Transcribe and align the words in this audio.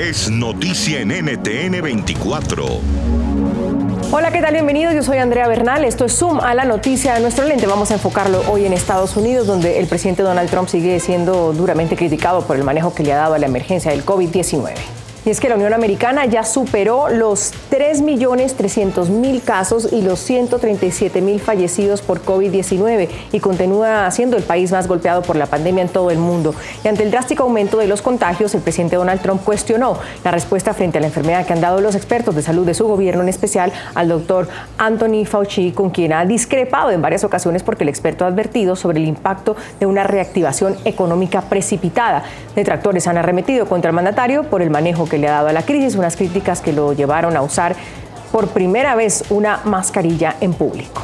es 0.00 0.30
noticia 0.30 1.00
en 1.00 1.08
NTN 1.08 1.82
24. 1.82 2.64
Hola, 4.10 4.32
¿qué 4.32 4.40
tal? 4.40 4.54
Bienvenidos. 4.54 4.94
Yo 4.94 5.02
soy 5.02 5.18
Andrea 5.18 5.46
Bernal. 5.46 5.84
Esto 5.84 6.06
es 6.06 6.16
Zoom 6.16 6.40
a 6.40 6.54
la 6.54 6.64
noticia 6.64 7.12
de 7.12 7.20
nuestro 7.20 7.44
lente. 7.44 7.66
Vamos 7.66 7.90
a 7.90 7.94
enfocarlo 7.94 8.42
hoy 8.50 8.64
en 8.64 8.72
Estados 8.72 9.14
Unidos, 9.18 9.46
donde 9.46 9.78
el 9.78 9.86
presidente 9.88 10.22
Donald 10.22 10.48
Trump 10.48 10.68
sigue 10.68 10.98
siendo 11.00 11.52
duramente 11.52 11.96
criticado 11.96 12.46
por 12.46 12.56
el 12.56 12.64
manejo 12.64 12.94
que 12.94 13.02
le 13.02 13.12
ha 13.12 13.18
dado 13.18 13.34
a 13.34 13.38
la 13.38 13.44
emergencia 13.46 13.90
del 13.90 14.02
COVID-19. 14.06 14.99
Y 15.24 15.30
es 15.30 15.38
que 15.38 15.50
la 15.50 15.56
Unión 15.56 15.74
Americana 15.74 16.24
ya 16.24 16.44
superó 16.44 17.10
los 17.10 17.52
3.300.000 17.70 19.42
casos 19.42 19.92
y 19.92 20.00
los 20.00 20.28
137.000 20.28 21.38
fallecidos 21.38 22.00
por 22.00 22.24
COVID-19 22.24 23.08
y 23.32 23.40
continúa 23.40 24.10
siendo 24.10 24.38
el 24.38 24.42
país 24.42 24.72
más 24.72 24.88
golpeado 24.88 25.20
por 25.20 25.36
la 25.36 25.44
pandemia 25.46 25.82
en 25.82 25.88
todo 25.88 26.10
el 26.10 26.18
mundo. 26.18 26.54
Y 26.82 26.88
ante 26.88 27.02
el 27.02 27.10
drástico 27.10 27.42
aumento 27.42 27.76
de 27.76 27.86
los 27.86 28.00
contagios, 28.00 28.54
el 28.54 28.62
presidente 28.62 28.96
Donald 28.96 29.20
Trump 29.20 29.42
cuestionó 29.44 29.98
la 30.24 30.30
respuesta 30.30 30.72
frente 30.72 30.96
a 30.96 31.00
la 31.02 31.08
enfermedad 31.08 31.44
que 31.44 31.52
han 31.52 31.60
dado 31.60 31.82
los 31.82 31.94
expertos 31.94 32.34
de 32.34 32.42
salud 32.42 32.64
de 32.64 32.72
su 32.72 32.86
gobierno, 32.86 33.22
en 33.22 33.28
especial 33.28 33.72
al 33.94 34.08
doctor 34.08 34.48
Anthony 34.78 35.26
Fauci, 35.26 35.72
con 35.72 35.90
quien 35.90 36.14
ha 36.14 36.24
discrepado 36.24 36.92
en 36.92 37.02
varias 37.02 37.24
ocasiones 37.24 37.62
porque 37.62 37.84
el 37.84 37.90
experto 37.90 38.24
ha 38.24 38.28
advertido 38.28 38.74
sobre 38.74 38.98
el 38.98 39.06
impacto 39.06 39.54
de 39.78 39.84
una 39.84 40.04
reactivación 40.04 40.76
económica 40.86 41.42
precipitada. 41.42 42.22
Detractores 42.54 43.06
han 43.06 43.18
arremetido 43.18 43.66
contra 43.66 43.90
el 43.90 43.94
mandatario 43.94 44.44
por 44.44 44.62
el 44.62 44.70
manejo 44.70 45.09
que 45.10 45.18
le 45.18 45.28
ha 45.28 45.32
dado 45.32 45.48
a 45.48 45.52
la 45.52 45.62
crisis, 45.62 45.96
unas 45.96 46.16
críticas 46.16 46.62
que 46.62 46.72
lo 46.72 46.94
llevaron 46.94 47.36
a 47.36 47.42
usar 47.42 47.76
por 48.32 48.48
primera 48.48 48.94
vez 48.94 49.24
una 49.28 49.60
mascarilla 49.64 50.36
en 50.40 50.54
público. 50.54 51.02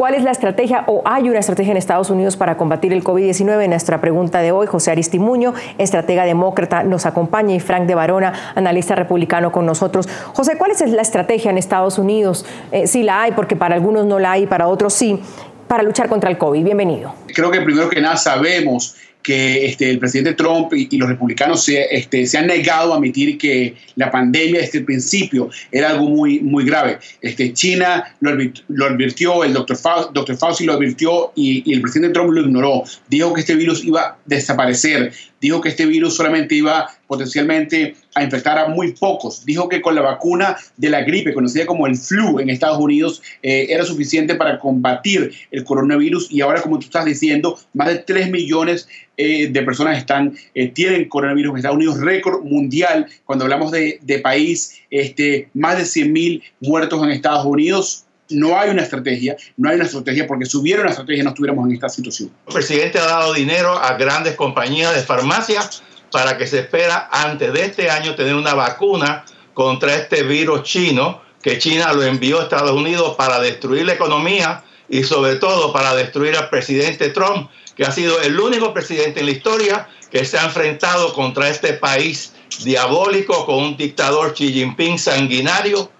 ¿Cuál 0.00 0.14
es 0.14 0.22
la 0.22 0.30
estrategia 0.30 0.84
o 0.86 1.02
hay 1.04 1.28
una 1.28 1.40
estrategia 1.40 1.72
en 1.72 1.76
Estados 1.76 2.08
Unidos 2.08 2.34
para 2.38 2.56
combatir 2.56 2.94
el 2.94 3.04
COVID-19? 3.04 3.68
Nuestra 3.68 4.00
pregunta 4.00 4.40
de 4.40 4.50
hoy, 4.50 4.66
José 4.66 4.92
Aristimuño, 4.92 5.52
estratega 5.76 6.24
demócrata, 6.24 6.84
nos 6.84 7.04
acompaña 7.04 7.54
y 7.54 7.60
Frank 7.60 7.86
de 7.86 7.94
Barona, 7.94 8.32
analista 8.54 8.94
republicano 8.94 9.52
con 9.52 9.66
nosotros. 9.66 10.08
José, 10.32 10.56
¿cuál 10.56 10.70
es 10.70 10.80
la 10.88 11.02
estrategia 11.02 11.50
en 11.50 11.58
Estados 11.58 11.98
Unidos? 11.98 12.46
Eh, 12.72 12.86
si 12.86 13.02
la 13.02 13.20
hay, 13.20 13.32
porque 13.32 13.56
para 13.56 13.74
algunos 13.74 14.06
no 14.06 14.18
la 14.18 14.32
hay, 14.32 14.46
para 14.46 14.68
otros 14.68 14.94
sí, 14.94 15.20
para 15.68 15.82
luchar 15.82 16.08
contra 16.08 16.30
el 16.30 16.38
COVID. 16.38 16.64
Bienvenido. 16.64 17.12
Creo 17.34 17.50
que 17.50 17.60
primero 17.60 17.90
que 17.90 18.00
nada 18.00 18.16
sabemos 18.16 18.96
que 19.22 19.66
este, 19.66 19.90
el 19.90 19.98
presidente 19.98 20.34
Trump 20.34 20.72
y, 20.72 20.96
los 20.96 21.08
republicanos 21.08 21.64
se, 21.64 21.86
este, 21.94 22.26
se, 22.26 22.38
han 22.38 22.46
negado 22.46 22.92
a 22.92 22.96
admitir 22.96 23.38
que 23.38 23.74
la 23.96 24.10
pandemia 24.10 24.60
desde 24.60 24.78
el 24.78 24.84
principio 24.84 25.50
era 25.70 25.90
algo 25.90 26.08
muy, 26.08 26.40
muy 26.40 26.64
grave. 26.64 26.98
Este, 27.20 27.52
China 27.52 28.16
lo, 28.20 28.32
lo 28.68 28.86
advirtió, 28.86 29.44
el 29.44 29.52
doctor 29.52 29.76
Fauci, 29.76 30.10
doctor 30.12 30.36
Fauci 30.36 30.64
lo 30.64 30.74
advirtió 30.74 31.32
y, 31.34 31.62
y, 31.64 31.74
el 31.74 31.82
presidente 31.82 32.14
Trump 32.14 32.32
lo 32.32 32.42
ignoró. 32.42 32.84
Dijo 33.08 33.34
que 33.34 33.40
este 33.40 33.54
virus 33.54 33.84
iba 33.84 34.00
a 34.00 34.18
desaparecer 34.26 35.12
dijo 35.40 35.60
que 35.60 35.70
este 35.70 35.86
virus 35.86 36.14
solamente 36.14 36.54
iba 36.54 36.88
potencialmente 37.10 37.96
a 38.14 38.22
infectar 38.22 38.56
a 38.56 38.68
muy 38.68 38.92
pocos. 38.92 39.44
Dijo 39.44 39.68
que 39.68 39.80
con 39.80 39.96
la 39.96 40.00
vacuna 40.00 40.56
de 40.76 40.90
la 40.90 41.02
gripe, 41.02 41.34
conocida 41.34 41.66
como 41.66 41.88
el 41.88 41.96
flu 41.96 42.38
en 42.38 42.48
Estados 42.48 42.78
Unidos, 42.78 43.20
eh, 43.42 43.66
era 43.68 43.84
suficiente 43.84 44.36
para 44.36 44.60
combatir 44.60 45.32
el 45.50 45.64
coronavirus 45.64 46.30
y 46.30 46.40
ahora, 46.40 46.62
como 46.62 46.78
tú 46.78 46.84
estás 46.84 47.04
diciendo, 47.04 47.58
más 47.74 47.88
de 47.88 47.96
3 47.96 48.30
millones 48.30 48.88
eh, 49.16 49.48
de 49.48 49.62
personas 49.62 49.98
están, 49.98 50.36
eh, 50.54 50.68
tienen 50.68 51.08
coronavirus 51.08 51.50
en 51.50 51.56
Estados 51.56 51.78
Unidos, 51.78 52.00
récord 52.00 52.44
mundial. 52.44 53.08
Cuando 53.24 53.44
hablamos 53.44 53.72
de, 53.72 54.20
país, 54.22 54.80
este, 54.88 55.48
más 55.52 55.78
de 55.78 55.86
100 55.86 56.12
mil 56.12 56.44
muertos 56.60 57.02
en 57.02 57.10
Estados 57.10 57.44
Unidos 57.44 58.04
no 58.28 58.56
hay 58.56 58.70
una 58.70 58.82
estrategia, 58.82 59.36
no 59.56 59.68
hay 59.68 59.74
una 59.74 59.86
estrategia 59.86 60.24
porque 60.28 60.46
si 60.46 60.56
hubiera 60.56 60.82
una 60.82 60.90
estrategia 60.92 61.24
no 61.24 61.30
estuviéramos 61.30 61.66
en 61.66 61.74
esta 61.74 61.88
situación. 61.88 62.30
El 62.46 62.54
presidente 62.54 63.00
ha 63.00 63.04
dado 63.06 63.34
dinero 63.34 63.76
a 63.76 63.94
grandes 63.94 64.36
compañías 64.36 64.94
de 64.94 65.02
farmacia 65.02 65.68
para 66.10 66.36
que 66.36 66.46
se 66.46 66.60
espera 66.60 67.08
antes 67.10 67.52
de 67.52 67.64
este 67.64 67.90
año 67.90 68.14
tener 68.14 68.34
una 68.34 68.54
vacuna 68.54 69.24
contra 69.54 69.94
este 69.94 70.22
virus 70.22 70.62
chino 70.62 71.22
que 71.42 71.58
China 71.58 71.92
lo 71.92 72.02
envió 72.02 72.40
a 72.40 72.44
Estados 72.44 72.72
Unidos 72.72 73.14
para 73.16 73.40
destruir 73.40 73.86
la 73.86 73.94
economía 73.94 74.62
y 74.88 75.04
sobre 75.04 75.36
todo 75.36 75.72
para 75.72 75.94
destruir 75.94 76.36
al 76.36 76.50
presidente 76.50 77.10
Trump, 77.10 77.48
que 77.76 77.84
ha 77.84 77.92
sido 77.92 78.20
el 78.20 78.38
único 78.38 78.74
presidente 78.74 79.20
en 79.20 79.26
la 79.26 79.32
historia 79.32 79.88
que 80.10 80.24
se 80.24 80.38
ha 80.38 80.44
enfrentado 80.44 81.12
contra 81.14 81.48
este 81.48 81.72
país 81.74 82.34
diabólico 82.64 83.46
con 83.46 83.56
un 83.56 83.76
dictador 83.76 84.34
Xi 84.34 84.52
Jinping 84.52 84.98
sanguinario 84.98 85.90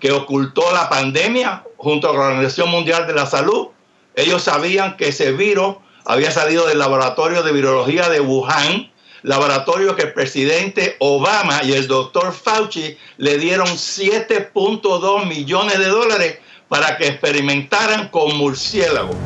que 0.00 0.10
ocultó 0.10 0.72
la 0.72 0.88
pandemia 0.88 1.64
junto 1.76 2.10
a 2.10 2.12
la 2.12 2.20
Organización 2.20 2.70
Mundial 2.70 3.06
de 3.06 3.14
la 3.14 3.26
Salud. 3.26 3.68
Ellos 4.16 4.42
sabían 4.42 4.96
que 4.96 5.08
ese 5.08 5.32
virus 5.32 5.76
había 6.04 6.32
salido 6.32 6.66
del 6.66 6.80
laboratorio 6.80 7.42
de 7.44 7.52
virología 7.52 8.08
de 8.08 8.20
Wuhan, 8.20 8.91
laboratorio 9.22 9.96
que 9.96 10.02
el 10.02 10.12
presidente 10.12 10.96
Obama 10.98 11.62
y 11.62 11.72
el 11.72 11.86
doctor 11.86 12.32
Fauci 12.32 12.96
le 13.18 13.38
dieron 13.38 13.66
7.2 13.66 15.26
millones 15.26 15.78
de 15.78 15.86
dólares 15.86 16.38
para 16.68 16.96
que 16.96 17.08
experimentaran 17.08 18.08
con 18.08 18.36
murciélagos. 18.36 19.16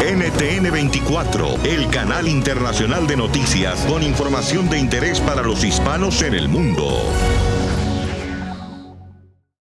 NTN 0.00 0.70
24, 0.70 1.58
el 1.64 1.88
canal 1.88 2.28
internacional 2.28 3.06
de 3.06 3.16
noticias 3.16 3.86
con 3.88 4.02
información 4.02 4.68
de 4.68 4.78
interés 4.78 5.20
para 5.20 5.42
los 5.42 5.64
hispanos 5.64 6.20
en 6.22 6.34
el 6.34 6.48
mundo. 6.48 7.00